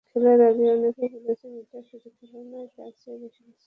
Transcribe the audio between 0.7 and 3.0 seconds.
অনেকেই বলেছেন, এটা শুধু খেলা নয়, তার